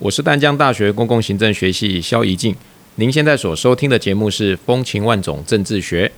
[0.00, 2.54] 我是淡江大学公共行政学系肖怡静。
[2.94, 6.12] 您现在所收听的节目是《风情万种政治学》，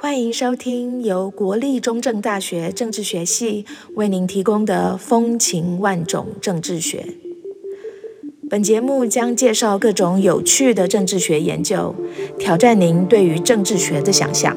[0.00, 3.64] 欢迎收听由国立中正大学政治学系
[3.94, 7.06] 为您提供的《风情万种政治学》。
[8.50, 11.94] 本节目将介绍各种有趣的政治学研究，
[12.40, 14.56] 挑战您对于政治学的想象。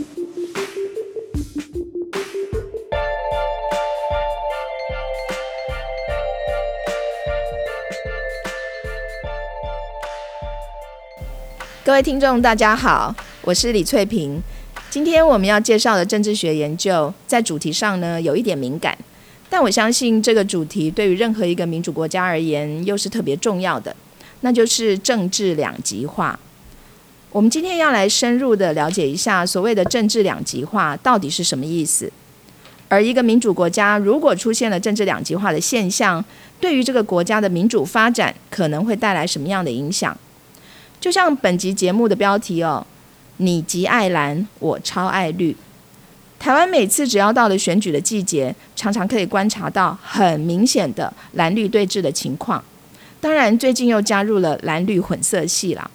[11.83, 14.39] 各位听众，大家好，我是李翠萍。
[14.91, 18.95] 今天我们要介绍的政治学研究，在主题上呢有一点敏感，
[19.49, 23.95] 但我相信这个主题对于任何一个民主国家而言，又是特别重要的，
[24.41, 26.39] 那就是政治两极化。
[27.31, 32.11] 我们今天要来深入的了解一下，所谓的政治两极化到底是什么意思？
[32.89, 36.23] 而一个民主国家如果出现了政治两极化的现象，
[36.59, 40.15] 对于这个国家的民主发展可能会带来什么样的影响？
[41.01, 42.85] 就像本集节目的标题哦，
[43.37, 45.57] 你极爱蓝，我超爱绿。
[46.37, 52.63] 台湾每次只要到了选举的季节，常常可以观察到很明显的蓝绿对峙的情况。
[53.19, 55.89] 当然，最近又加入了蓝绿混色系啦。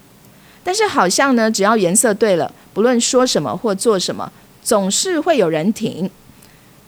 [0.65, 6.11] 但是好像呢，只要颜色对了，不论说什么或做什么，总是会有人挺。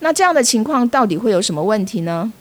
[0.01, 2.33] 那这样的情况到底会有什么问题呢？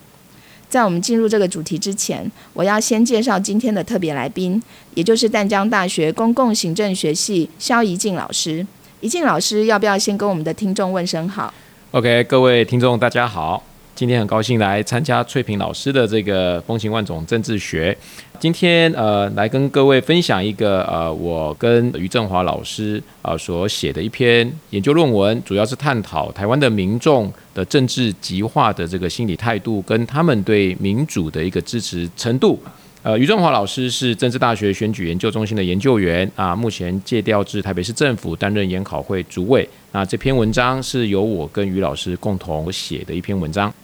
[0.68, 4.62] 在我们进入这个主题之前，我要先介绍今天的特别来宾，
[4.94, 8.66] 也就是淡江大学公共行政学系肖怡静老师。
[9.00, 11.54] 怡静老师，要不要先跟我们的听众问声好
[11.92, 13.62] ？OK，各位听众大家好，
[13.98, 17.98] 今天很高兴来参加翠萍老师的这个风情万种政治学。
[18.38, 32.56] 今天呃，来跟各位分享一个呃，我跟于振华老师啊所写的一篇研究论文，主要是探讨台湾的民众的政治极化的这个心理态度，跟他们对民主的一个支持程度。
[33.02, 39.68] 呃，于振华老师是政治大学选举研究中心的研究员啊，目前借调至台北市政府担任研考会主委。
[39.90, 43.74] 那这篇文章是由我跟于老师共同写的一篇文章。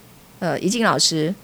[0.45, 1.35] 呃，怡静老师。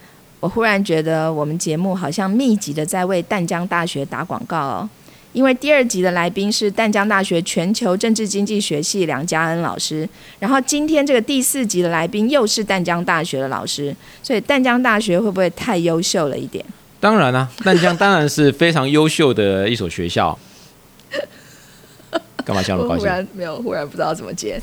[0.41, 4.91] 我忽然觉得我们节目好像密集的在为淡江大学打广告哦，
[5.33, 10.07] 因为第二集的来宾是淡江大学全球政治经济学系梁家恩老师，
[10.39, 16.63] 然后今天这个第四集的来宾又是淡江大学的老师，所以淡江大学会不会太优秀了一点？
[17.01, 20.39] 当然啊，淡江当然是非常优秀的一所学校。
[22.45, 23.01] 干嘛笑那么高兴？
[23.01, 24.61] 忽然没有，忽然不知道怎么接。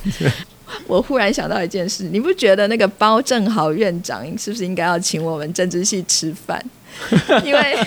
[0.85, 6.63] 我忽然想到一件事，你不觉得那个包正豪院长是不是应该要请我们政治系吃饭？
[7.45, 7.77] 因为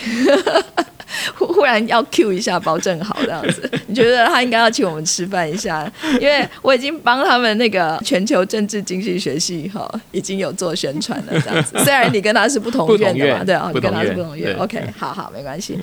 [1.35, 5.91] 忽忽然要 Q 一下包正豪这样子，你觉得他应该要请我们吃饭一下？
[6.21, 11.77] 因为我已经帮他们那个全球政治经济学系哈已经有做宣传了这样子。
[11.83, 14.57] 虽然你跟他是不同院的嘛，对啊，你跟他是不同院。
[14.57, 15.77] OK，好好没关系。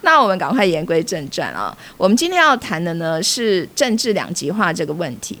[0.00, 5.38] 那我们赶快言归正传啊，我们今天要谈的呢是政治两极化这个问题。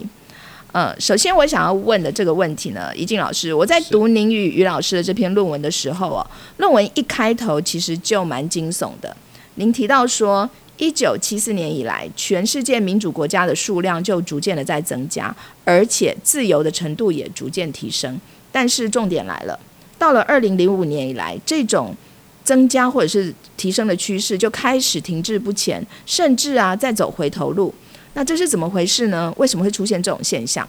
[0.72, 9.14] 嗯，首先我想要问的这个问题呢，怡静老师，我在读您与于老师的这篇论文的时候哦，论文一开头其实就蛮惊悚的。
[9.56, 15.34] 您提到说，一九七四年以来，全世界民主国家的数量就逐渐的在增加，
[15.66, 18.18] 而且自由的程度也逐渐提升。
[18.50, 19.60] 但是重点来了，
[19.98, 21.94] 到了二零零五年以来，这种
[22.42, 27.74] 增加或者是提升的趋势就开始停滞不前，甚至啊在走回头路。
[28.14, 29.32] 那这是怎么回事呢？
[29.36, 30.66] 为什么会出现这种现象？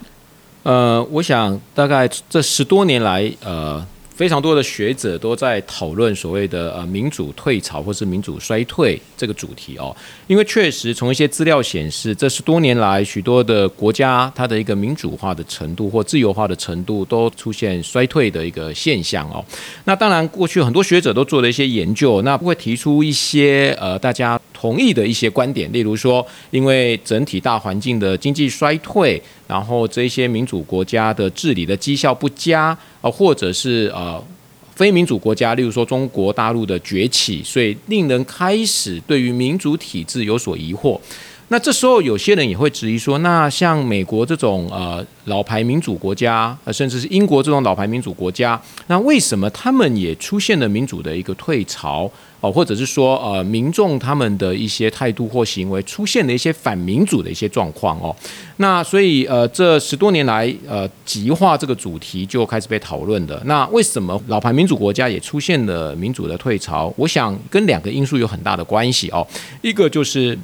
[0.64, 3.85] 呃，我想大概这十多年来，呃。
[4.16, 9.96] 非常多的学者都在讨论所谓的呃民主退潮或是民主衰退这个主题哦，
[10.28, 19.44] 因为确实从一些资料显示，这是多年来许多的国家它的一个民主化的程度或自由化的程度都出现衰退的一个现象哦。
[19.86, 29.22] 那当然，过去很多学者都做了一些研究，那不会提出一些呃大家同意的一些观点，例如说，因为整体大环境的经济衰退。
[29.53, 34.20] 然后这些民主国家的治理的绩效不佳啊，或者是呃
[34.73, 41.00] 非民主国家，例如说中国大陆的崛起，所以令人开始对于民主体制有所疑惑。
[41.53, 52.09] 那这时候有些人也会质疑说，那像美国这种呃老牌民主国家，呃甚至是英国这种老牌民主国家，那为什么他们也出现了民主的一个退潮？
[52.41, 58.14] 哦，或者是说，呃，民众他们的一些态度或行为出现了一些反民主的一些状况哦。
[58.58, 63.41] 那所以，呃，这十多年来，呃，极化这个主题就开始被讨论的。
[63.46, 66.94] 那为什么老牌民主国家也出现了民主的退潮？
[66.97, 69.26] 我想跟两个因素有很大的关系哦。
[69.61, 70.38] 一个就是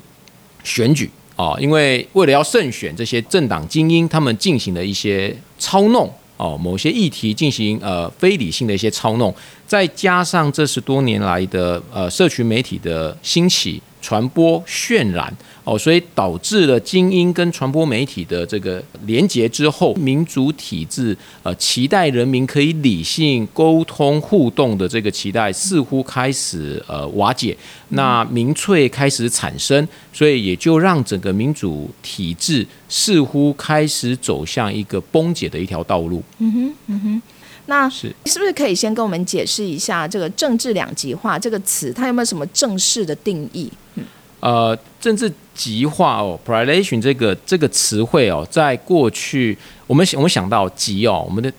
[0.69, 6.12] 选举啊，因为为了要胜选这些政党精英，他们进行了一些操弄。
[6.38, 9.33] 哦，某些议题进行呃非理性的一些操弄，
[9.68, 15.33] 再加上这十多年来的呃社群媒体的兴起、传播、渲染。
[15.65, 27.55] 哦，所以导致了精英跟传播媒体的这个连结之后，民主体制呃期待人民可以理性沟通互动的这个期待似乎开始呃瓦解，
[27.89, 36.23] 那民粹开始产生，所以也就让整个民主体制似乎开始走向一个崩解的一条道路。
[36.39, 37.21] 嗯哼，嗯哼，
[37.69, 43.71] 那是是不是可以先跟我们解释一下这个政治两极化这个词，它有没有什么正式的定义？
[43.95, 44.04] 嗯。
[44.42, 51.51] 呃，政治极化哦，polarization 这个这个词汇哦，在过去我们我们想到极哦，我们的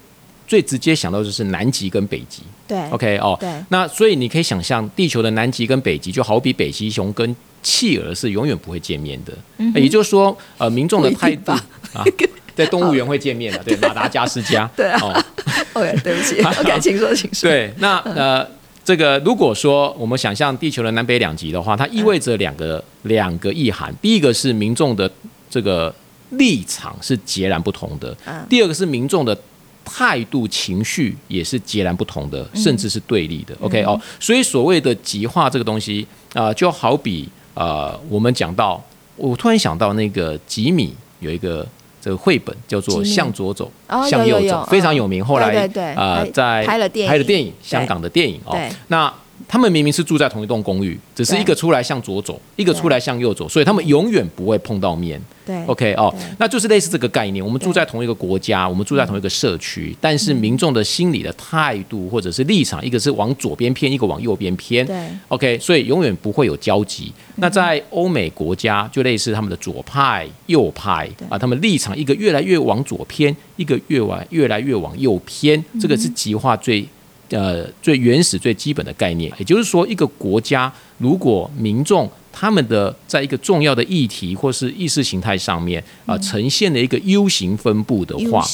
[0.47, 2.43] 最直接想到就是南极跟北极。
[2.67, 3.53] 对，OK 哦，对。
[3.69, 9.33] 那所以你可以想象，地球的南极跟北极，就好比北极熊跟企鹅是永远不会见面的。
[9.59, 9.71] 嗯。
[9.75, 11.61] 也就是说，呃，民众的态度啊，
[12.55, 14.69] 在动物园会见面的，对，马达加斯加。
[14.77, 15.01] 对啊。
[15.75, 17.49] OK，对不起， OK，请说，请说。
[17.49, 18.47] 对，那呃。
[18.83, 23.95] 这个如果说我们想象地球的南北两极的话，它意味着两个两个意涵。
[24.01, 25.09] 第一个是民众的
[25.51, 25.95] 这个
[26.31, 28.17] 立场是截然不同的，
[28.49, 29.37] 第二个是民众的
[29.85, 33.55] 态度情绪也是截然不同的，甚至是对立的。
[33.61, 38.83] OK 哦，所以所谓的极化这个东西啊，就好比呃，我们讲到，
[39.15, 41.65] 我突然想到那个吉米有一个。
[42.01, 43.71] 这个绘本叫做《向左走，
[44.09, 45.25] 向右走》，非常有名。
[45.25, 48.59] 后来呃，在拍了电影，拍了电影，香港的电影哦。
[48.89, 49.13] 那
[49.49, 55.21] 他们明明是住在同一栋公寓，只是一个出来向左走，一个出来向右走，所以他们永远不会碰到面。
[55.45, 57.45] 对，OK 哦，那就是类似这个概念。
[57.45, 64.87] 我们住在同一个国家，我们住在同一个社区，但是民众的心理的态度或者是立场，一个是往左边偏，一个往右边偏。
[64.87, 67.13] 对，OK，所以永远不会有交集。
[67.37, 75.65] 那在欧美国家，就类似他们的左派、右派啊，他们立场一个越来越往左偏，一个越往越来越往右偏。
[75.81, 76.87] 这个是极化最。
[77.31, 88.45] 呃，最原始、最基本的概念，也就是说，一个国家如果民众他们的在一个重要的议题或是意识形态上面啊，呈现了一个 U 型分布的话，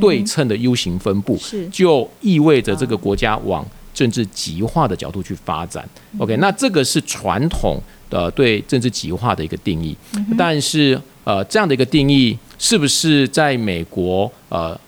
[0.00, 1.36] 对称的 U 型分布，
[1.72, 5.88] 就意味着这个国家往政治极化的角度去发展。
[6.18, 9.96] OK，那这个是传统的对政治极化的一个定义，
[10.38, 14.78] 但是呃，这样的一个定义是不是在美国呃？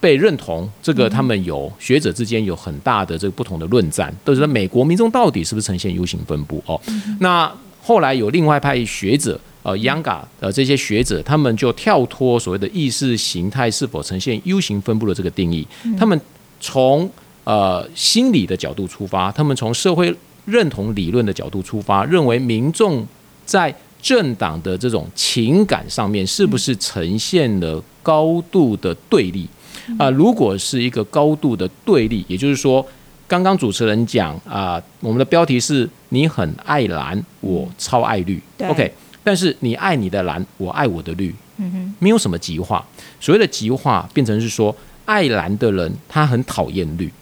[0.00, 6.80] 被认同，这个他们有学者之间有很大的这个不同的论战，都是说美国民众到底是不是呈现 U 型分布哦？
[7.20, 7.52] 那
[7.82, 15.66] 后来有另外派学者，呃，Younga 呃这些学者，他们就跳脱所谓的意识形态是否呈现 U 型分布的这个定义，
[15.98, 16.18] 他们
[16.60, 17.10] 从
[17.44, 20.14] 呃心理的角度出发，他们从社会
[20.46, 23.06] 认同理论的角度出发，认为民众
[23.44, 29.46] 在政党的这种情感上面是不是呈现了高度的对立？
[29.98, 32.86] 啊，如果是一个高度的对立，也就是说，
[33.26, 42.84] 刚刚主持人讲啊，我们的标题是你很爱蓝，我超爱绿，OK，但是你爱你的蓝，我爱我的绿，嗯哼，没有什么极化。
[43.20, 47.12] 所谓的极化，变成是说，爱蓝的人他很讨厌绿，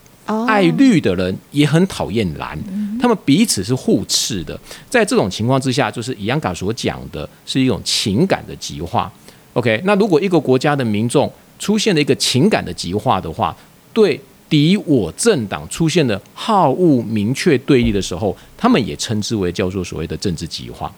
[0.47, 2.59] 爱绿的人也很讨厌蓝，
[3.01, 4.59] 他们彼此是互斥的。
[4.89, 9.11] 在这种情况之下，就是伊扬嘎所讲的是一种情感的极化
[9.55, 9.81] ，OK。
[9.85, 13.57] 那如果一个国家的民众，出现了一个情感的极化的话，
[13.93, 20.91] 对敌我政党出现了好恶明确对立的时候，他们也称之为叫做所谓的政治极化。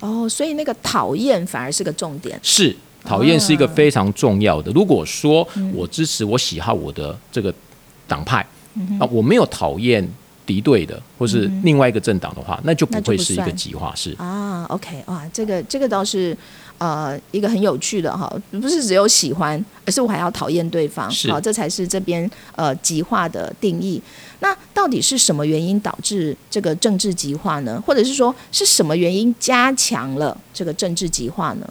[0.00, 2.38] 哦，所以那个讨厌反而是个重点。
[2.42, 4.70] 是讨厌是一个非常重要的。
[4.72, 7.52] 如果说我支持我喜好我的这个
[8.06, 8.46] 党派
[9.00, 10.06] 啊，我没有讨厌
[10.46, 13.92] 敌对的或是另外一个政党的话，那就不会是一个极化。
[13.96, 16.36] 是啊，OK，哇，这个这个倒是。
[16.84, 23.98] 呃，一个很有趣的哈，不是只有喜欢，而是我还要讨厌对方，好，这才是这边呃极化的定义。
[24.40, 27.82] 那到底是什么原因导致这个政治极化呢？
[27.86, 31.66] 或者是说是什么原因加强了这个政治极化呢？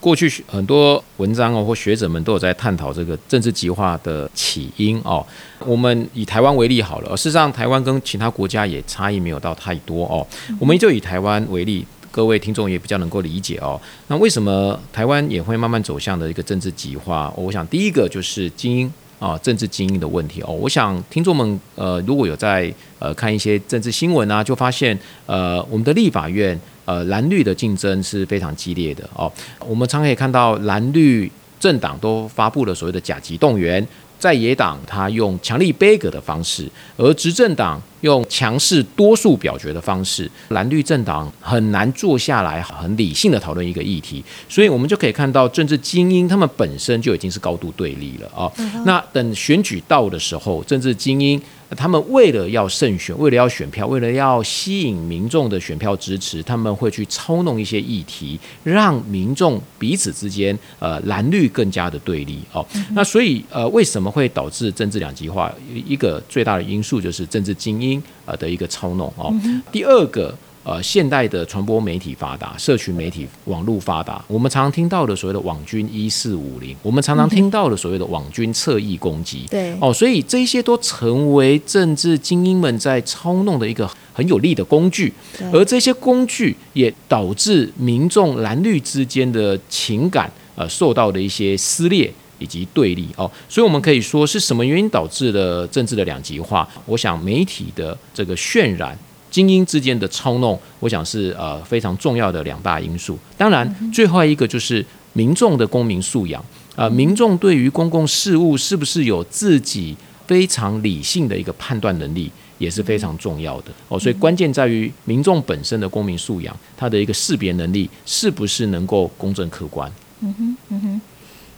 [0.00, 5.24] 过去很多文章哦，或学者们都有在探讨这个政治极化的起因哦。
[5.60, 10.26] 我们以台湾为例好了，事实上台湾跟其他国家也差异没有到太多哦。
[10.58, 11.86] 我们就以台湾为例。
[12.16, 13.78] 各位听众也比较能够理解哦。
[14.08, 17.30] 那为什么台湾也会慢慢走向的一个政治极化？
[17.36, 20.50] 我想第一个就是精英啊，政治精英的问题哦。
[20.50, 29.30] 我想听众们呃，如果有在呃看一些政治新闻啊，就发现呃，我们的立法院呃蓝绿的竞争是非常激烈的哦。
[29.68, 31.30] 我们常可以看到蓝绿
[31.60, 33.86] 政党都发布了所谓的甲级动员。
[34.18, 48.50] 在野党他用强力背阁的方式，而执政党用强势多数表决的方式，蓝绿政党很难坐下来很理性的讨论一个议题，所以我们就可以看到政治精英他们本身就已经是高度对立了啊。
[48.84, 51.40] 那等选举到的时候，政治精英。
[51.76, 62.64] 他们为了要胜选，为了要选票，为了要吸引民众的选票支持，他们会去操弄一些议题，让民众彼此之间呃蓝绿更加的对立哦。
[62.92, 65.52] 那所以呃为什么会导致政治两极化？
[65.72, 69.34] 一个最大的因素就是政治精英呃的一个操弄哦。
[69.72, 70.32] 第二个。
[70.66, 85.12] 呃，现代的传播媒体发达，社群媒体网络发达，我们常常听到的所谓的网军一四五零，我们常常听到的所谓的网军侧翼攻击，对，哦，所以这些都成为政治精英们在操弄的一个很有力的工具，
[85.52, 96.68] 而这些工具也导致民众蓝绿之间的情感呃受到的一些撕裂以及对立哦，所以我们可以说是什么原因导致了政治的两极化？
[96.86, 98.98] 我想媒体的这个渲染。
[99.30, 103.18] 精英之间的操弄，我想是呃非常重要的两大因素。
[103.36, 106.42] 当然，最后一个就是民众的公民素养
[106.76, 113.98] 呃，民众对于公共事务是不是有自己非常理性的一个判断能力，也是非常重要的哦。
[113.98, 119.90] 所以关键在于民众本身的公民素养，他的一个识别能力是不是能够公正客观。
[120.20, 121.00] 嗯哼，嗯哼。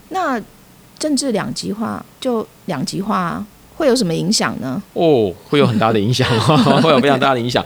[0.09, 0.41] 那
[0.97, 3.45] 政治两极化就两极化。
[3.79, 4.81] 会有什么影响呢？
[4.91, 6.27] 哦，会有很大的影响，
[6.83, 7.65] 会有非常大的影响。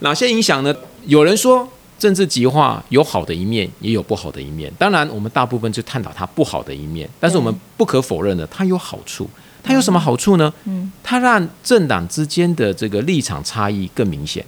[0.00, 0.74] 哪些影响呢？
[1.06, 1.66] 有人说
[1.98, 4.70] 政治极化有好的一面，也有不好的一面。
[4.78, 9.26] 当然，我们大部分就探讨它不好的一面，但是我们不可否认的，它有好处。
[9.62, 10.52] 它有什么好处呢？
[10.64, 14.44] 嗯，它让政党之间的这个立场差异更明显，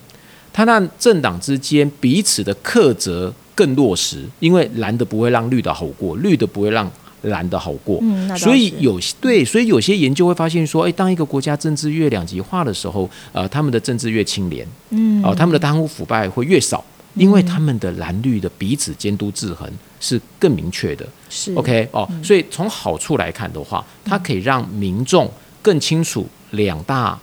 [0.52, 6.90] 它让政党之间彼此的克责更落实，因为蓝的不会让绿的好过，绿的不会让。
[7.22, 8.02] 蓝的好过，
[8.36, 16.84] 所以有对，所以有些研究会发现说，哎，当一个国家政治越两极化的时候，呃，他们的政治越清廉，嗯，哦，他们的贪污腐败会越少，
[17.14, 21.52] 因为他们的蓝绿的彼此监督制衡是更明确的，是。
[21.54, 27.18] OK 哦，所以从好处来看的话，它可以让民众更清楚两大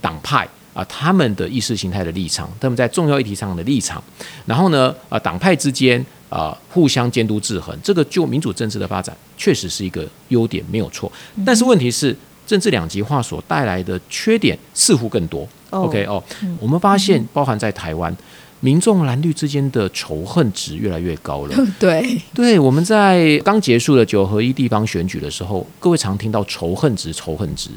[0.00, 0.48] 党派。
[0.74, 4.02] 啊，他们的意识形态的立场，他们在重要议题上的立场，
[4.46, 6.02] 然后呢，啊，党派之间
[6.32, 11.10] 啊互相监督制衡，这个就民主政治的发展确实是一个优点，没有错。
[11.44, 15.46] 但是问题是，政治两极化所带来的缺点似乎更多。
[15.70, 16.22] OK 哦，
[16.58, 18.16] 我们发现，包含在台湾。
[18.64, 21.66] 民众蓝绿之间的仇恨值越来越高了。
[21.80, 27.70] 对，对，我们在刚结束的九合一地方选举的时候，各位常听到仇恨值、仇恨值。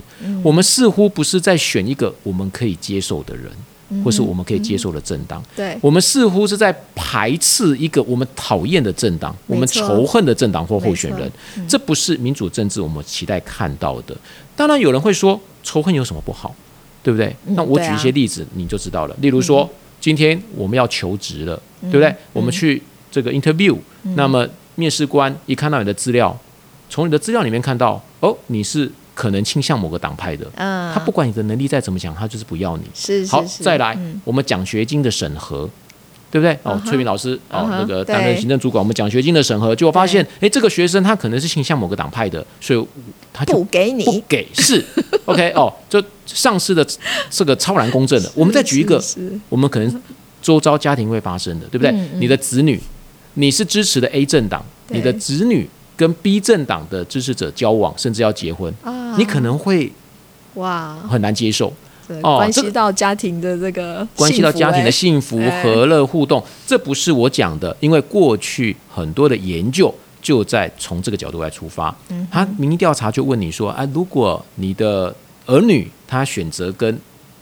[0.44, 3.52] 我们似乎不是在选一个我们可以接受的人，
[4.04, 5.44] 或是我们可以接受的政党。
[5.56, 11.32] 对，我们似乎是在排斥一个我们讨厌的政党，我们仇恨的政党或候选人。
[11.68, 14.15] 这不是民主政治我们期待看到的。
[14.56, 16.56] 当然，有人会说仇恨有什么不好，
[17.04, 17.36] 对不对？
[17.46, 19.15] 那我举一些例子，你就知道了。
[19.22, 19.70] 例如说。
[20.01, 22.13] 今天我们要求职了，对不对？
[22.32, 23.75] 我们去这个 interview，
[24.15, 26.38] 那么面试官一看到你的资料，
[26.92, 32.84] 从你的资料里面看到，哦，你是可能倾向某个党派的，嗯，他不管你的能力再怎么讲，他就是不要你。
[32.94, 35.68] 是好，再来，我们奖学金的审核。
[36.32, 36.58] 对不对？
[36.64, 42.88] 哦，崔明老师哦，那个担任行政主管，我们奖学金的审核，结果发现，哎，这个学生他可能是倾向某个党派的，所以
[43.32, 44.84] 他就不给你，不给是
[45.24, 46.86] OK 哦，就上市的
[47.30, 48.30] 这个超然公正的。
[48.36, 49.02] 我们再举一个，
[49.48, 50.02] 我们可能
[50.42, 51.96] 周遭家庭会发生的，对不对？
[52.20, 52.82] 你的子女，
[53.36, 58.74] 你是支持的 A 政党，你的子女跟 B 政党的支持者交往，甚至要结婚，
[59.18, 59.92] 你可能会
[60.56, 61.74] 哇很难接受。
[62.22, 71.96] 哦，关系到家庭的这个，关系到家庭的幸福、和乐互动，这不是我讲的，因为过去很多的研究就在从这个角度来出发。
[72.10, 75.16] 嗯，他民意调查就问你说，啊，如果你的
[75.48, 76.96] 儿女他选择跟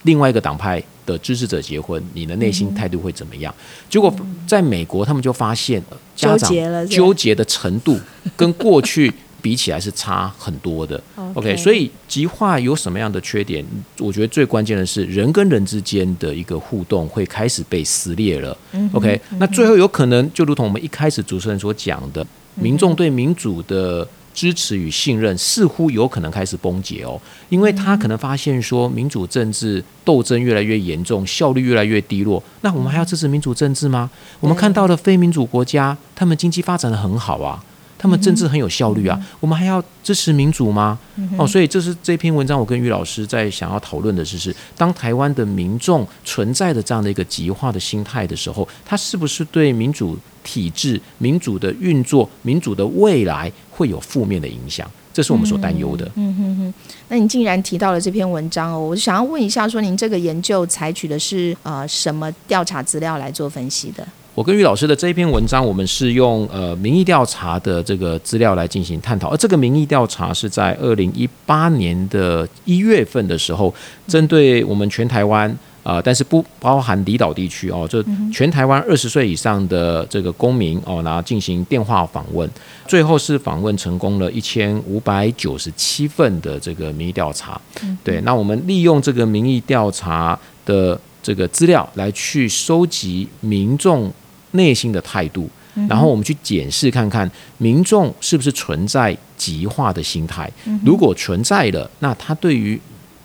[0.04, 3.54] 另外一个党派的支持者结婚，你的内心态度会怎么样？
[3.90, 4.14] 结果
[4.48, 5.84] 在美国，他们就发现
[6.16, 6.50] 家长
[6.88, 8.00] 纠结的程度
[8.38, 9.12] 跟过去。
[9.44, 11.04] 比起来是差很多的，
[11.36, 13.62] OK，所以极化有什么样的缺点？
[14.00, 18.58] 我觉得最关键的是人跟人之间的一个互动会开始被撕裂了
[18.94, 32.42] ，OK，那最后有可能就如同我们一开始主持人所讲的，民众对民主的支持与信任似乎有可能开始崩解哦，因为他可能发现说民主政治斗争越来越严重，效率越来越低落。
[32.62, 34.10] 那我们还要支持民主政治吗？
[34.40, 37.64] 我们看到的非民主国家，他们经济发展的很好啊。
[38.04, 41.00] 他们政治很有效率啊，我们还要支持民主吗？
[41.38, 54.86] 哦，所以这是这篇文章我跟于老师在想要讨论的，就是当台湾的民众存在的这样的一个极化的心态的时候，他是不是对民主体制、民主的运作、民主的未来会有负面的影响？
[55.14, 56.12] 这是我们所担忧的。
[56.16, 56.74] 嗯哼哼，
[57.08, 64.06] 那你竟然提到了这篇文章哦，我想要问一下，说您这个研究采取的是呃什么调查资料来做分析的？
[64.36, 73.72] 我跟于老师的这一篇文章，我们是用呃民意调查的这个资料来进行探讨，而这个民意调查是在二零一八年的一月份的时候，
[74.08, 82.50] 针对我们全台湾啊，但是不包含离岛地区哦，就全台湾二十岁以上的这个公民哦，然后进行电话访问，
[82.88, 87.62] 最后是访问成功了一千五百九十七份的这个民意调查。
[88.04, 94.12] 对，那我们利用这个民意调查的这个资料来去收集民众。
[94.54, 95.48] 内心的态度，
[95.88, 97.30] 然后我们去检视看看
[97.60, 100.52] 民众是不是存在极化的心态。
[100.84, 102.80] 如果存在了，那他对于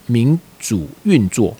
[0.07, 1.55] 民主运作，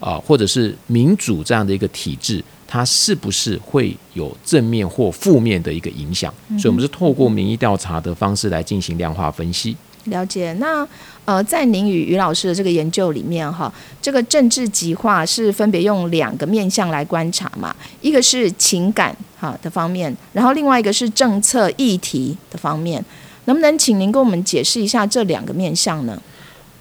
[0.00, 6.32] 啊，或者是民主这样的一个体制，它是不是会有正面或负面的一个影响？
[6.58, 9.76] 所以，我们是透过民意调查的方式来进行量化分析。
[10.10, 10.86] 了解，那
[11.24, 17.74] 呃，在您与于老师的这个研究里面，哈，这个政治极化是分别用两个面向来观察嘛？
[18.00, 23.04] 一个是情感哈的方面，然后另外一个是政策议题的方面，
[23.46, 26.20] 能不能请您跟我们解释一下这两个面向呢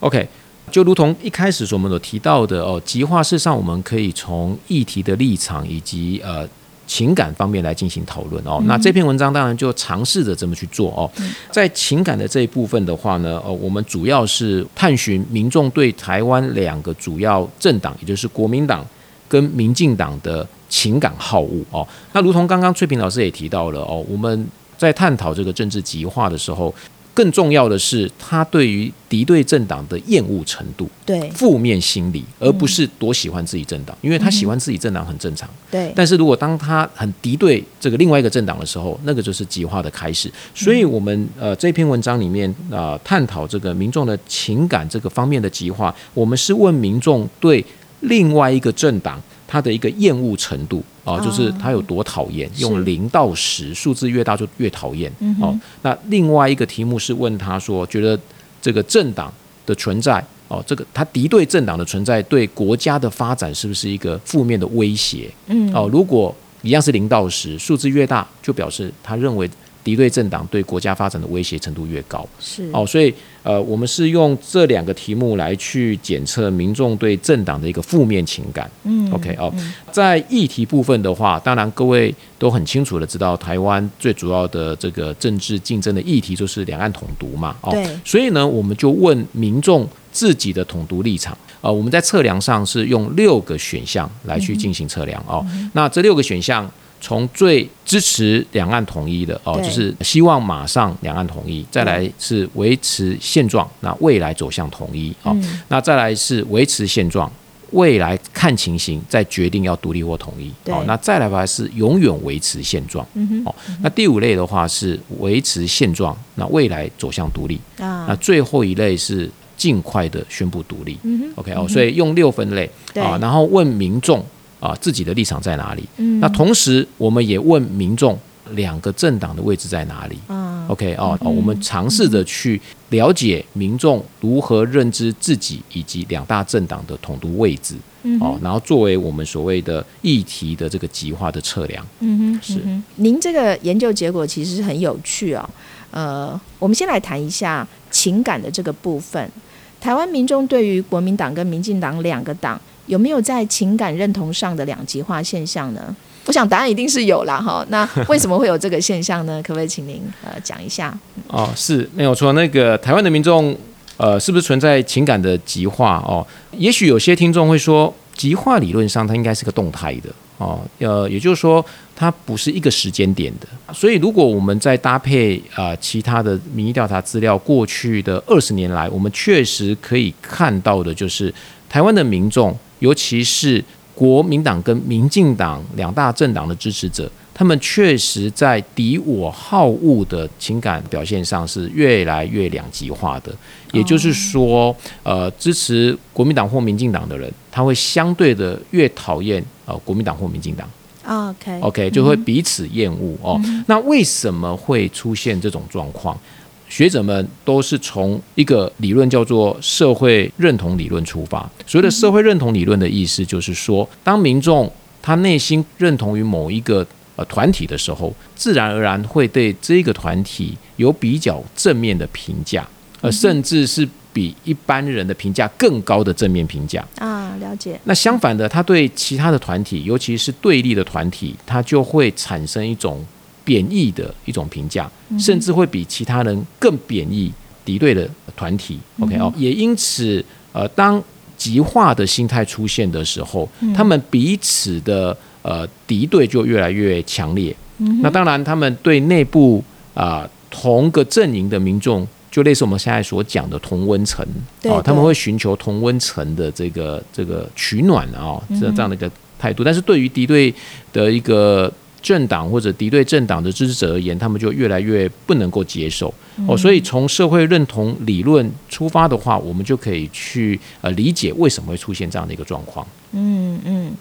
[0.01, 0.27] ？OK，
[0.71, 6.47] 就如同一开始所我们所提到的哦，极化事实上我们可以从议题的立场以及呃。
[6.87, 11.09] 情感方面来进行讨论哦，那这篇文章当然就尝试着这么去做哦。
[11.51, 18.85] 在情感的这一部分的话呢，呃，我们主要是探寻民众对台湾两个主要政党，也就是国民党
[19.27, 21.87] 跟民进党的情感好恶哦。
[22.13, 26.73] 那如同刚刚翠萍老师也提到了哦，我们在探讨这个政治极化的时候。
[27.15, 35.49] 更重要的是，他对于敌对政党的厌恶程度，对负面心理，而不是多喜欢自己政党，因为他喜欢自己政党很正常。
[35.71, 40.29] 对，但是如果当他很敌对这个另外一个政党的时候，那个就是极化的开始。
[40.53, 47.65] 所以，我们呃这篇文章里面啊，探讨这个民众的情感这个方面的极化，我们是问民众对
[48.01, 49.21] 另外一个政党。
[49.55, 55.09] 他的一个厌恶程度啊，就是他有多讨厌，用零到十，数字越大就越讨厌。
[55.39, 58.19] 哦，那另外一个题目是问他说，觉得
[58.61, 59.33] 这个政党
[59.65, 65.31] 的存在哦，这个他敌对政党的存在对国家的发展是不是一个负面的威胁？
[65.47, 69.49] 嗯，哦，如果一样是零到十，数字越大，就表示他认为。
[69.85, 78.67] 敌对政党对国家发展的威胁程度越高，是哦，所以呃，我们是用这两个题目来去检测民众对政党的一个负面情感。
[78.83, 79.53] 嗯，OK 哦，
[79.91, 87.55] 在议题部分的话，当然各位都很清楚的知道，台湾最主要的这个政治竞争的议题就是两岸统独嘛。
[87.61, 91.37] 哦，对，所以呢，我们就问民众自己的统独立场。
[91.61, 95.45] 呃，我们在测量上是用六个选项来去进行测量哦。
[95.73, 96.67] 那这六个选项。
[97.01, 105.35] 从最支持两岸统一的哦，就是希望马上两岸统一；再来是维持现状，那未来走向统一哦。
[105.67, 107.31] 那再来是维持现状，
[107.71, 110.51] 未来看情形再决定要独立或统一。
[110.71, 113.05] 哦，那再来吧是永远维持现状。
[113.45, 113.53] 哦，
[113.83, 117.59] 那第五类的话是维持现状，那未来走向独立。
[117.77, 120.97] 啊，那最后一类是尽快的宣布独立。
[121.35, 124.25] OK 哦，所以用六分类啊，然后问民众。
[124.65, 125.83] 啊，自己的立场在哪里？
[125.97, 128.17] 嗯，那同时我们也问民众，
[128.51, 130.17] 两个政党的位置在哪里？
[130.27, 137.75] 嗯，OK 哦，我们尝试着去了解民众如何认知自己以及两大政党的统独位置。
[138.03, 141.85] 嗯，哦，然后作为我们所谓的议题的这个极化的测量。
[141.99, 142.59] 嗯哼，是。
[142.95, 145.47] 您这个研究结果其实很有趣哦。
[145.91, 149.31] 呃，我们先来谈一下情感的这个部分。
[149.79, 152.59] 台湾民众对于国民党跟民进党两个党。
[152.87, 155.95] 有没有在情感认同上的两极化现象呢？
[156.27, 157.63] 我想答案一定是有啦，哈。
[157.69, 159.39] 那为什么会有这个现象呢？
[159.45, 160.91] 可不可以请您呃讲一下？
[161.27, 162.33] 哦，是没有错。
[162.33, 163.55] 那个台湾的民众
[163.97, 165.97] 呃，是不是存在情感的极化？
[166.07, 166.25] 哦，
[166.57, 171.63] 也许有些听众会说，极化理论上它应该是个动态的哦，呃，也就是说
[171.95, 173.47] 它不是一个时间点的。
[173.71, 181.31] 所以如果我们在搭配啊其他的民意调查资料，过去的二十年来，我们确实可以看到的就是
[181.69, 182.57] 台湾的民众。
[182.79, 193.33] 尤其是国民党跟民进党两大政党的支持者，他们确实在敌我好恶的情感表现上是越来越两极化的。
[193.71, 200.69] 也就是说，呃，支持国民党或民进党的人，他会相对的越讨厌呃国民党或民进党。
[201.07, 203.39] OK OK，就会彼此厌恶哦。
[203.67, 206.17] 那为什么会出现这种状况？
[206.67, 211.49] 学者们都是从一个理论叫做社会认同理论出发。
[211.65, 222.67] 所谓的社会认同理论的意思，就是说，当民众他内心认同于某一个呃团体的时候，自然而然会对这个团体有比较正面的评价，
[223.01, 226.85] 呃，甚至是比一般人的评价更高的正面评价。
[226.97, 227.79] 啊，了解。
[227.83, 233.05] 那相反的，他对其他的团体，尤其是对立的团体，他就会产生一种
[233.45, 237.31] 贬义的一种评价，甚至会比其他人更贬义
[237.63, 238.77] 敌对的团体。
[238.99, 241.01] OK 哦，也因此，呃，当
[241.37, 247.55] 极化的心态出现的时候，他们彼此的呃敌对就越来越强烈。
[248.01, 252.05] 那当然，他们对内部啊、同个阵营的民众。
[252.31, 254.21] 就类似我们现在所讲的同温层
[254.63, 259.63] 哦，他们会寻求同温层的这个这个取暖啊、哦，这这样的一个态度。
[259.63, 260.53] 但是对于敌对
[260.91, 261.71] 的一个
[262.05, 266.13] 政党或者敌对政党的支持者而言，他们就越来越不能够接受
[266.47, 266.55] 哦。
[266.55, 272.85] 所以从社会认同理论出发的话，我们就可以去呃理解为什么会出现这样的一个状况。
[273.13, 273.91] 嗯嗯。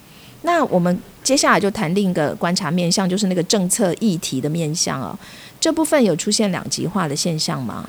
[0.43, 5.19] 那我们接下来就谈另一个观察面向，就是那个政策议题的面向哦。
[5.59, 7.88] 这部分有出现两极化的现象吗？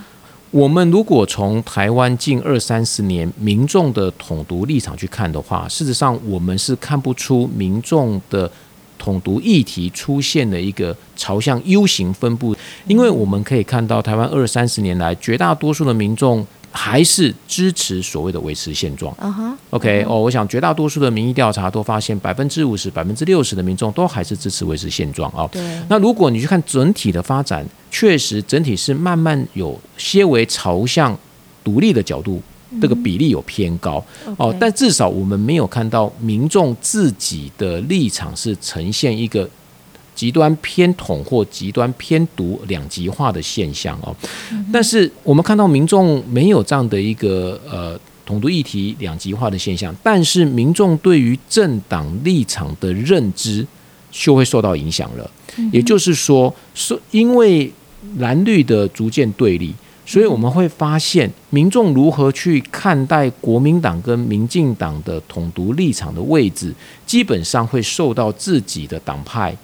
[0.51, 8.49] 我们如果从台湾近二三十年民众的统独立场去看的话，事实上我们是看不出民众的
[8.97, 12.55] 统独议题出现了一个朝向 U 型分布，
[12.87, 19.15] 因为我们可以看到台湾二三十年来绝大多数的民众还是支持所谓的维持现状。
[19.17, 25.47] 啊哈，OK 哦，我想绝大多数的民意调查都发现，百分之五十、百分之六十的民众都还是支持维持现状哦。
[25.51, 31.17] 对，那如果你去看整体的发展，确实整体是慢慢有些为朝向
[31.63, 32.41] 独立的角度，
[32.81, 34.03] 这个比例有偏高
[34.37, 34.55] 哦。
[34.59, 39.49] 但至少我们没有看到民众自己的立场是呈现一个
[40.13, 44.15] 极端偏统或极端偏独两极化的现象哦。
[44.71, 47.99] 但是我们看到民众没有这样的一个呃。
[48.27, 53.63] 统独议题两极化的现象，但是民众对于政党立场的认知
[54.11, 55.29] 就会受到影响了。
[55.71, 57.71] 也就是说，是因为
[58.17, 59.71] 蓝绿的逐渐对立，
[60.05, 66.73] 所以我们会发现民众如何去看待国民党跟民进党的统独立场的位置，
[67.05, 69.55] 基本上会受到自己的党派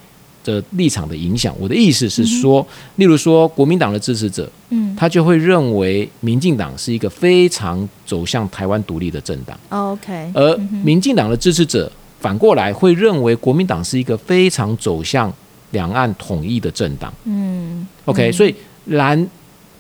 [0.43, 1.55] 的立场的影响。
[1.59, 9.59] 我的意思是说，例如说国民党的支持者，嗯他就会认为民进党是一个非常走向台湾独立的政党。
[9.69, 15.31] ，OK，而民进党的支持者反过来会认为国民党是一个非常走向
[15.71, 17.13] 两岸统一的政党。
[17.25, 18.53] 嗯 OK，、所以
[18.85, 19.27] 蓝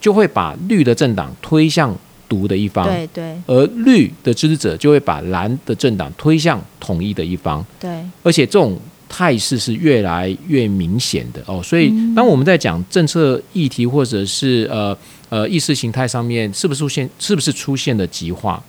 [0.01, 1.95] 就会把绿的政党推向
[2.27, 8.77] 独的一方，对对而绿的支持者就会把蓝的政党推向统一的一方，对，而且这种。
[9.13, 18.63] 态势是越来越明显的哦，所以当我们在讲政策议题或者是呃呃意识形态上面，是不是出现是不是出现了极化？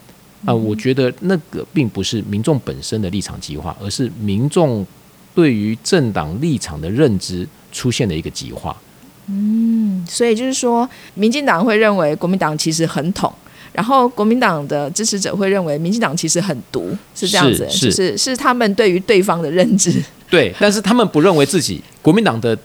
[0.44, 4.84] 啊、我觉得那个并不是民众本身的立场极化，而是民众
[5.32, 8.76] 对于政党立场的认知出现了一个极化。
[10.08, 13.32] 所以就是说，民进党会认为国民党其实很统，
[13.72, 18.36] 然后国民党的支持者会认为民进党其实很独，是这样子，是是。
[18.36, 20.02] 他们对于对方的认知。
[20.28, 22.56] 对，但是他们不认为自己，国民党的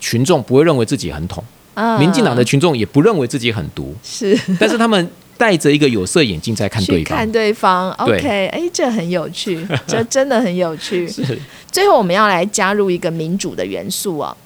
[0.00, 1.42] 群众不会认为自己很统，
[1.74, 1.98] 啊。
[1.98, 4.38] 民进党的群众也不认为自己很独，是。
[4.58, 7.16] 但是他们戴着一个有色眼镜在看对方。
[7.16, 7.32] 看。
[7.32, 7.94] 对方。
[8.06, 11.08] 对，OK，哎，这很有趣，这 真的很有趣。
[11.08, 11.22] 是。
[11.70, 14.36] 最后，我们要来加入一个民主的元素哦。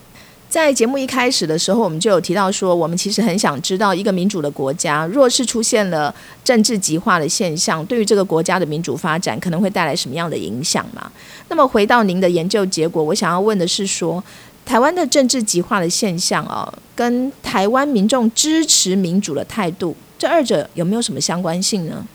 [0.48, 11.10] 在节目一开始的时候，我们就有提到说，我们其实很想知道，一个民主的国家，若是出现了政治极化的现象，对于这个国家的民主发展可能会带来什么样的影响嘛？
[11.48, 14.22] 那么回到您的研究结果，我想要问的是说，
[14.64, 22.06] 台湾的政治极化的现象啊，跟台湾民众支持民主的态度，这二者有没有什么相关性呢？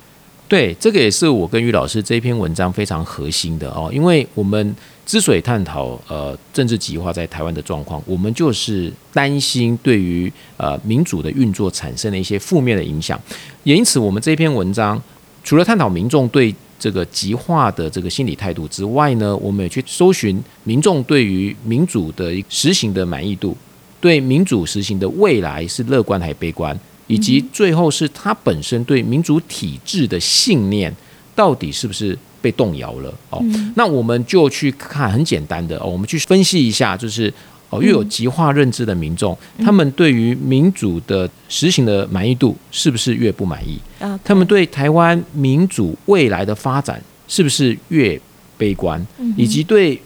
[0.52, 13.18] 对，这个也是我跟于老师这篇文章非常核心的哦，因为我们之所以探讨呃政治极化在台湾的状况，我们就是担心对于呃民主的运作产生了一些负面的影响，
[13.64, 15.02] 也因此我们这篇文章
[15.42, 23.56] 除了探讨民众对这个极化的这个心理态度之外呢，我们也去搜寻民众对于民主的实行的满意度，
[24.02, 26.78] 对民主实行的未来是乐观还是悲观，
[27.12, 30.94] 以及最后是他本身对民主体制的信念
[31.36, 33.44] 到底是不是被动摇了哦。
[33.76, 37.32] 那我们就去看很简单的哦，我们去分析一下，就是
[37.70, 43.78] 哦，越有极化认知的民众，他们对于民主的实行的满意度是不是越不满意？
[44.00, 48.20] 啊，他们对台湾民主未来的发展是不是越
[48.58, 49.06] 悲观？
[49.36, 50.00] 以及对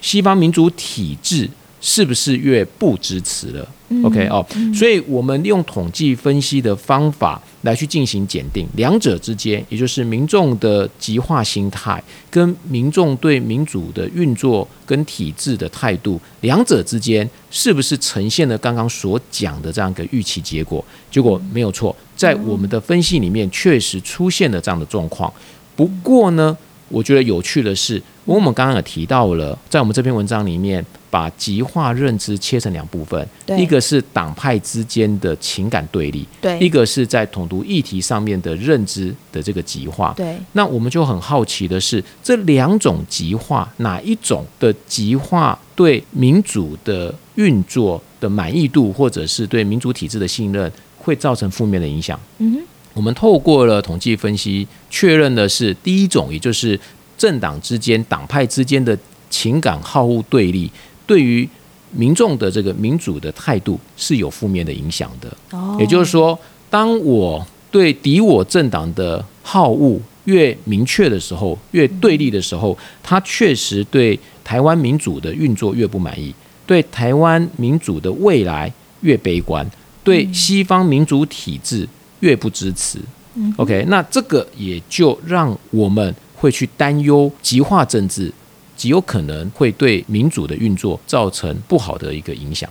[0.00, 1.48] 西方民主体制
[1.80, 3.66] 是不是越不支持了
[4.04, 20.84] ？OK 哦，所以我们用统计分析的方法来去进行检定，两者之间，也就是民众的极化心态跟民众对民主的运作跟体制的态度，两者之间是不是呈现了刚刚所讲的这样一个预期结果？
[21.10, 25.32] 结果没有错，在我们的分析里面确实出现了这样的状况。
[25.74, 26.56] 不过呢，
[26.90, 33.26] 我觉得有趣的是，我们刚刚也提到了，在我们这篇文章里面，把极化认知切成两部分，
[33.56, 40.12] 一个是党派之间的情感对立，对一个是在统独议题上面的认知的这个极化。
[40.16, 52.18] 对那我们就很好奇的是，这两种极化哪一种的极化对民主的运作的满意度，或者是对民主体制的信任，会造成负面的影响？
[52.38, 52.60] 嗯哼，
[52.94, 56.78] 我们透过了统计分析，确认的是第一种，也就是
[57.16, 58.98] 政党之间、党派之间的
[59.28, 60.70] 情感好恶对立，
[61.06, 61.48] 对于
[61.92, 65.36] 民众的这个民主的态度是有负面的影响的。
[65.50, 76.34] 哦，也就是说，当我对敌我政党的好恶越明确的时候，越对立的时候，他确实对台湾民主的运作越不满意，
[76.66, 79.68] 对台湾民主的未来越悲观，
[80.04, 81.88] 对西方民主体制
[82.20, 82.98] 越不支持。
[83.34, 88.32] 嗯 OK，那这个也就让我们会去担忧极化政治
[88.76, 92.68] 极有可能会对民主的运作造成不好的一个影响。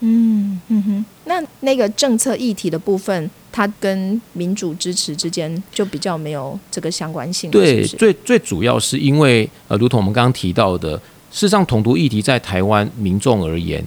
[0.00, 10.96] 嗯嗯哼，那那个政策议题的部分，它跟民主支持之间就比较没有这个相关性，对，是是最最主要是因为呃，如同我们刚刚提到的，
[11.30, 13.82] 事实上统独议题在台湾民众而言，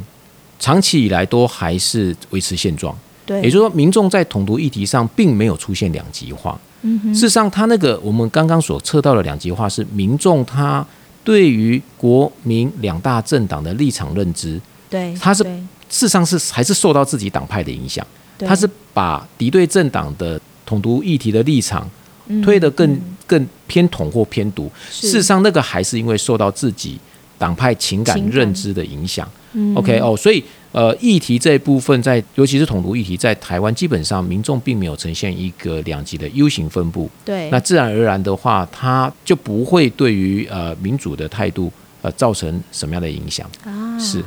[0.58, 6.60] 长期以来都还是维持现状，对，也就是说，民众在统独议题上并没有出现两极化。
[6.82, 10.86] 嗯哼，事实上，他那个我们刚刚所测到的两极化是民众他
[11.24, 18.06] 对于国民两大政党的立场认知，对，他是事实上是还是受到自己党派的影响，
[18.38, 18.48] 对。
[18.48, 21.90] 他是把敌对政党的统独议题的立场
[22.28, 24.72] 嗯推得更更偏统或偏独。
[24.92, 25.08] 是。
[25.08, 27.00] 事实上，那个还是因为受到自己
[27.40, 28.36] 党派情感情感。
[28.36, 29.28] 认知的影响。
[29.54, 29.74] 嗯。
[29.76, 30.44] OK 哦，所以
[30.76, 37.10] 呃，议题这一部分在，尤其是统独议题，在台湾基本上民众并没有呈现一个两极的 U 型分布。
[37.24, 43.50] 对，那自然而然的话，它就不会对于呃民主的态度呃造成什么样的影响。
[43.64, 44.22] 啊是。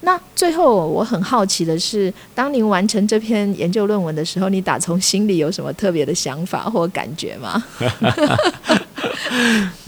[0.00, 7.62] 那最后我很好奇的是，当您完成这篇研究论文的时候，你打从心里有什么特别的想法或感觉吗？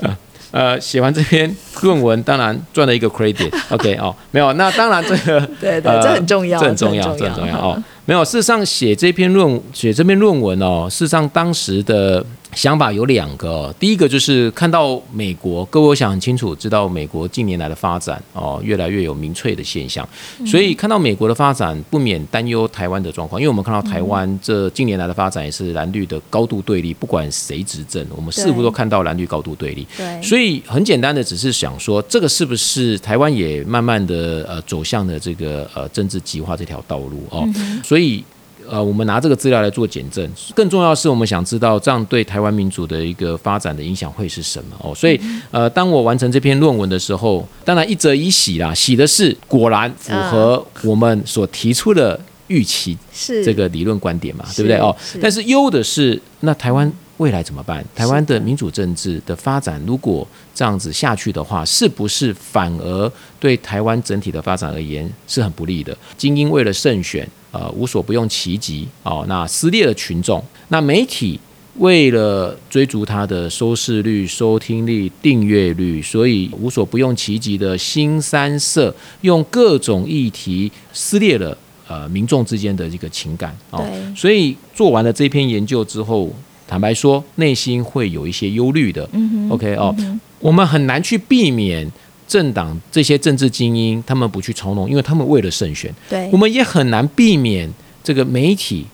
[0.54, 3.52] 呃，写完这篇论文，当然赚了一个 credit。
[3.74, 7.82] OK 哦，没有，那当然这个对 对，呃这很重要，这很重要，这这很重要哦。
[8.04, 20.06] 没有，事实上写这篇论写这篇论文哦，事实上当时的想法有两个哦、第一个就是看到美国，各位我想很清楚知道美国近年来的发展哦，越来越有民粹的现象，
[20.46, 29.86] 所以看到美国的发展，不免担忧台湾的状况，因为我们看到台湾这近年来的发展也是蓝绿的高度对立，不管谁执政，我们似乎都看到蓝绿高度对立。
[29.96, 37.46] 对，所以很简单的，只是想说，这个是不是台湾也慢慢的呃走向了这个呃政治极化这条道路哦？
[37.82, 38.24] 所以
[38.68, 40.28] 呃，我们拿这个资料来做检证。
[40.54, 44.94] 更重要的是，我们想知道这样对台湾民主的一个发展的影响会是什么哦？
[44.94, 54.94] 所以呃，当我完成这篇论文的时候，当然一则以喜啦，喜的是果然符合我们所提出的预期是这个理论观点嘛，对不对哦？
[55.20, 57.84] 但是忧的是，那台湾未来怎么办？
[57.94, 65.96] 台湾的民主政治的发展，如果这样子下去的话，是不是反而对台湾整体的发展而言是很不利的？
[66.16, 71.38] 精英为了胜选，呃，无所不用其极哦，那撕裂了群众，那媒体。
[71.78, 83.84] 为了追逐它的收视率、收听率、订阅率，所以无所不用其极的新三色用各种议题撕裂了呃民众之间的这个情感哦。
[84.16, 86.32] 所以做完了这篇研究之后，
[86.66, 89.08] 坦白说，内心会有一些忧虑的。
[89.12, 91.90] 嗯 OK 哦，嗯我们很难去避免
[92.26, 95.94] 政党这些政治精英他们不去从容，因为他们为了胜选。
[96.08, 97.72] 对，我们也很难避免
[98.02, 98.86] 这个媒体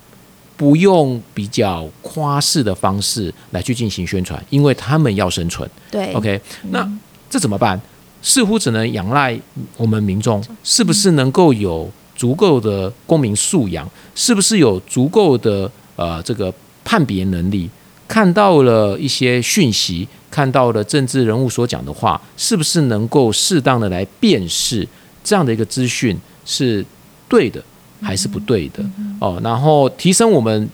[0.56, 5.68] 不用比较夸饰的方式来去进行宣传，因为他们要生存。
[5.90, 6.88] 对 OK，那
[7.28, 7.80] 这怎么办？
[8.22, 9.38] 似乎只能仰赖
[9.78, 13.88] 我们民众，是不是能够有足够的公民素养？
[14.14, 16.52] 是不是有足够的呃这个
[16.90, 17.70] 判别能力？
[18.09, 24.85] 看到了一些讯息，看到了政治人物所讲的话，是不是能够适当的来辨识
[25.22, 26.85] 这样的一个资讯是
[27.29, 27.62] 对的
[28.03, 28.85] 还是不对的
[29.20, 30.68] 哦，然后提升我们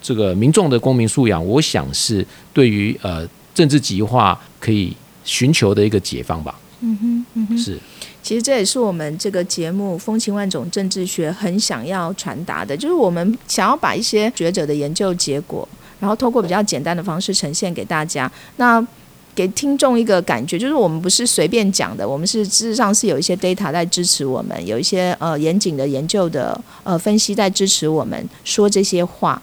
[0.00, 6.58] 这个民众的公民素养，我想是对于呃政治极化可以寻求的一个解放吧。
[6.80, 7.78] 嗯哼，嗯哼，是。
[8.22, 18.30] 其实这也是我们这个节目《风情万种政治学》很想要传达的，就是我们想要把一些学者的研究结果，然后透过比较简单的方式呈现给大家。
[18.56, 18.86] 那
[19.34, 29.40] 给听众一个感觉，就是我们不是随便讲的，我们是事实上是有一些 data 在支持我们，有一些呃严谨的研究的呃分析在支持我们说这些话。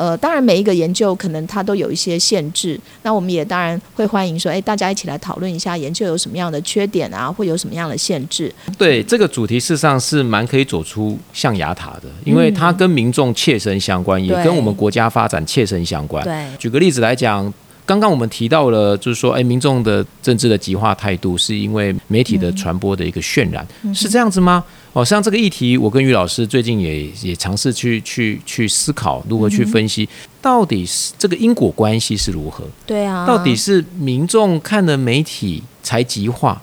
[0.00, 8.50] 呃，当然每一个研究可能它都有一些限制，那我们也当然会欢迎说，哎，大家一起来讨论一下研究有什么样的缺点啊，会有什么样的限制。
[8.78, 16.24] 对这个主题，事实上是蛮可以走出象牙塔的，因为它跟民众切身相关，也跟我们国家发展切身相关。
[16.24, 17.52] 对，举个例子来讲。
[17.86, 24.62] 刚刚我们提到了，就是说，哎，民众的政治的极化态度，是因为媒体的传播的一个渲染，是这样子吗？
[24.92, 30.08] 哦，像这个议题，我跟于老师最近也也尝试去去去思考，如何去分析，
[30.42, 32.64] 到底是这个因果关系是如何？
[32.86, 36.60] 对啊，到底是民众看了媒体才极化，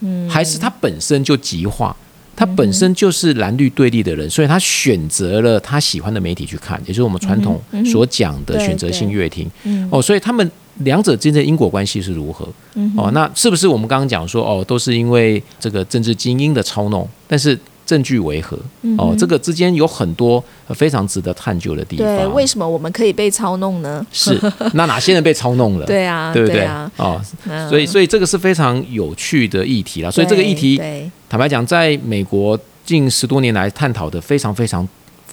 [0.00, 1.96] 嗯，还是他本身就极化？
[2.36, 9.50] 他本身就是蓝绿对立的人，所以他选择了他喜欢的媒体去看，也就是我们传统所讲的选择性阅听。
[9.90, 12.48] 哦，所以他们两者之间的因果关系是如何？
[12.96, 17.08] 哦，那是不是我们刚刚讲说，哦，都是因为这个政治精英的操弄？
[17.26, 17.58] 但是。
[17.86, 18.56] 证据为何？
[18.96, 22.06] 哦，这个之间有很多非常值得探究的地方。
[22.06, 24.06] 对，为什么我们可以被操弄呢？
[24.12, 24.40] 是，
[24.74, 25.86] 那哪些人被操弄了？
[25.90, 26.88] 对啊，对不对啊？
[26.98, 27.20] 哦，
[27.68, 30.10] 所以，所以这个是非常有趣的议题了。
[30.12, 30.80] 所以这个议题，
[31.28, 34.86] 坦白讲，在美国近十多年来探讨的非常非常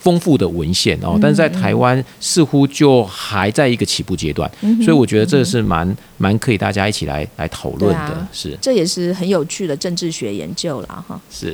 [0.08, 4.50] 丰富的文献哦，但是在台湾似乎就还在一个起步阶段。
[4.82, 8.28] 所以我觉得这是蛮蛮可以大家一起来来讨论的。
[8.32, 11.20] 是，这也是很有趣的政治学研究了哈。
[11.30, 11.54] 是。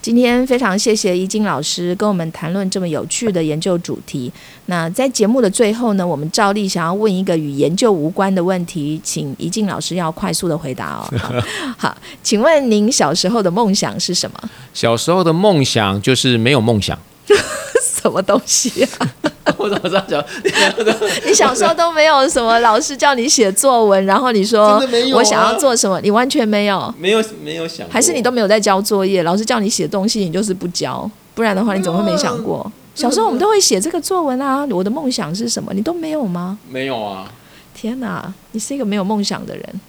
[0.00, 4.32] 今天非常谢谢怡静老师跟我们谈论这么有趣的研究主题。
[4.66, 11.06] 那在节目的最后呢，我们照例想要问一个与研究无关的问题，请怡静老师要快速的回答哦。
[11.76, 14.50] 好，请问您小时候的梦想是什么？
[14.72, 16.98] 小时候的梦想就是没有梦想。
[18.02, 18.88] 什么东西啊？
[19.56, 20.24] 我怎么这样讲？
[21.24, 24.82] 你小时候都没有什么老师叫你写作文，然后你说
[25.14, 29.22] 我想要做什么，你完全没有，没有没有想，还是你都没有在交作业？
[29.22, 32.70] 老师叫你写东西，你就是不交，不然的话你怎么会没想过？
[32.94, 34.66] 小时候我们都会写这个作文啊。
[34.70, 35.72] 我的梦想是什么？
[35.72, 36.58] 你都没有吗？
[36.68, 37.30] 没有啊！
[37.74, 39.80] 天哪，你是一个没有梦想的人。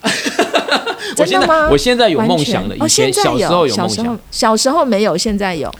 [1.16, 1.68] 真的吗？
[1.70, 5.72] 我现在有梦想的，以前小时候有梦想，小时候没有，现在有。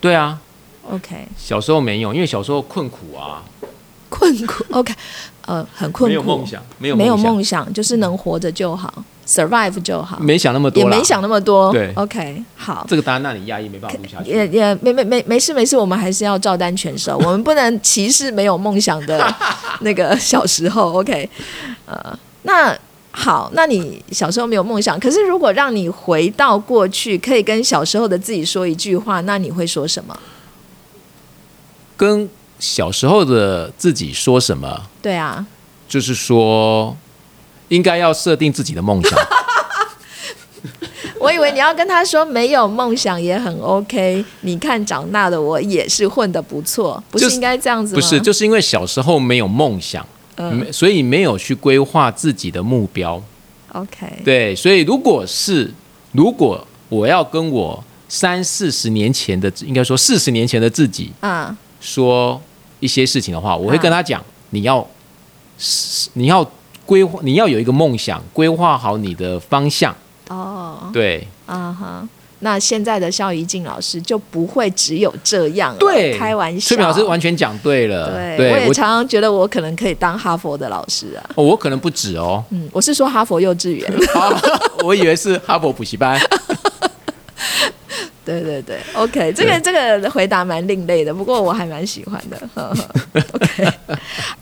[0.00, 0.38] 对啊。
[0.88, 3.42] OK，小时候没有，因为小时候困苦啊，
[4.08, 4.64] 困苦。
[4.72, 4.92] OK，
[5.46, 8.92] 呃，很困苦，没有梦想，没有没有梦想，就是能活着就好
[9.26, 11.70] ，survive 就好，没想那么多，也没想那么多。
[11.72, 14.30] 对，OK，好，这个答案让你压抑，没办法录下去。
[14.30, 19.32] 也也没没没没事没事，我们还是要照单全收， 我们不能歧视没有梦想的
[19.80, 20.92] 那个小时候。
[20.94, 21.28] OK，
[21.86, 22.76] 呃，那
[23.12, 30.16] 好，那你小时候没有梦想，可是如果让你回到过去，可以跟小时候的自己说一句话，那你会说什么？
[32.00, 32.26] 跟
[32.58, 34.86] 小时候的自己说什么？
[35.02, 35.44] 对啊，
[35.86, 36.96] 就是说
[37.68, 39.18] 应该要设定自己的梦想。
[41.20, 44.24] 我以为你要跟他说没有梦想也很 OK。
[44.40, 48.00] 你看长大的我也是混的不错，不是应该这样子吗？
[48.00, 53.22] 不是，就是因为小时候没有梦想，嗯，所以没有去规划自己的目标。
[53.72, 55.70] OK，对，所以如果是
[56.12, 61.54] 如果我要跟我三四十年前的，应该说四十年前的自己，啊。
[61.80, 62.40] 说
[62.78, 64.86] 一些事情的话，我会跟他讲，你要，
[66.14, 66.48] 你要
[66.86, 69.94] 规划，你要有一个梦想，规划好你的方向。
[70.28, 83.92] 哦，对，啊哈，那现在的肖怡静老师就不会只有这样，对，开玩笑，崔明老师完全讲对了，对，我也常常觉得我可能可以当哈佛的老师啊，我可能不止哦，嗯，我是说哈佛幼稚园，
[84.84, 86.20] 我以为是哈佛补习班。
[88.30, 92.48] 对对对，OK，这个这个回答蛮另类的，不过我还蛮喜欢的。
[93.32, 93.68] OK，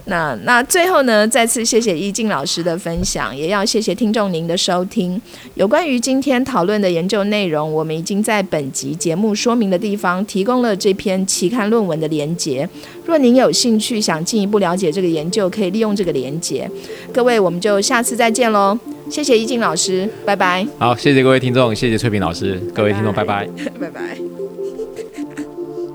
[0.05, 5.21] 那那最后呢，再次谢谢易静老师的分享，也要谢谢听众您的收听。
[5.55, 12.69] 有关于今天讨论的研究内容，我们已经在本集节目说明的地方提供了这篇期刊论文的连结。
[13.07, 16.71] 若您有兴趣想进一步了解这个研究，可以利用这个连结。
[17.13, 18.79] 各位，我们就下次再见喽。
[19.11, 20.67] 谢谢易静老师，拜拜。
[20.79, 23.49] 好，谢谢各位听众，谢谢翠萍老师，各位听众，拜拜，
[23.81, 24.19] 拜拜。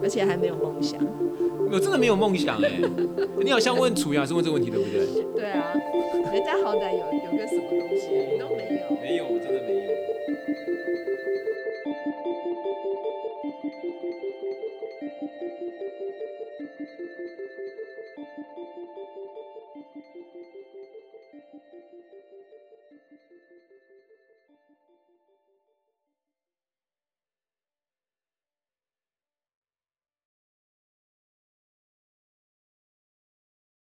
[0.02, 1.00] 而且还没有梦想。
[1.72, 2.70] 我真的没有梦想哎。
[3.44, 5.08] 你好像问楚阳是问这个问题对不对？
[5.36, 5.74] 对啊，
[6.34, 8.98] 人家好歹有有个什么东西，你都没有。
[9.02, 9.62] 没有，我真的